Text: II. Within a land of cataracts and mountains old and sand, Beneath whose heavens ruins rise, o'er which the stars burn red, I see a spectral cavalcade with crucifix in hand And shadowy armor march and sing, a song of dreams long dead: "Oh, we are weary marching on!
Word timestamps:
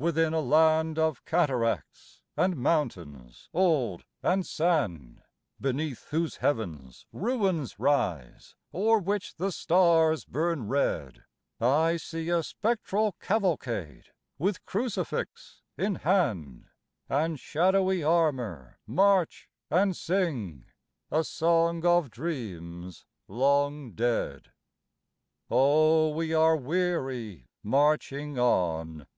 II. 0.00 0.04
Within 0.06 0.34
a 0.34 0.40
land 0.40 0.98
of 0.98 1.24
cataracts 1.24 2.22
and 2.36 2.56
mountains 2.56 3.48
old 3.54 4.04
and 4.20 4.44
sand, 4.44 5.22
Beneath 5.60 6.08
whose 6.10 6.38
heavens 6.38 7.06
ruins 7.12 7.78
rise, 7.78 8.56
o'er 8.74 8.98
which 8.98 9.36
the 9.36 9.52
stars 9.52 10.24
burn 10.24 10.66
red, 10.66 11.22
I 11.60 11.98
see 11.98 12.30
a 12.30 12.42
spectral 12.42 13.14
cavalcade 13.20 14.06
with 14.38 14.64
crucifix 14.66 15.62
in 15.78 15.94
hand 15.94 16.64
And 17.08 17.38
shadowy 17.38 18.02
armor 18.02 18.80
march 18.88 19.48
and 19.70 19.96
sing, 19.96 20.64
a 21.12 21.22
song 21.22 21.86
of 21.86 22.10
dreams 22.10 23.04
long 23.28 23.92
dead: 23.92 24.50
"Oh, 25.48 26.08
we 26.08 26.34
are 26.34 26.56
weary 26.56 27.46
marching 27.62 28.36
on! 28.36 29.06